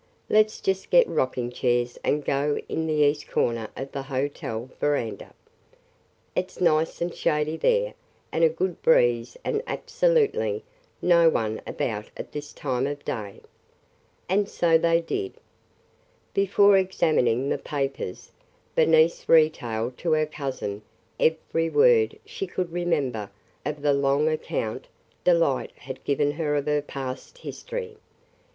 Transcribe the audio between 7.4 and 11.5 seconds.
there and a good breeze and absolutely no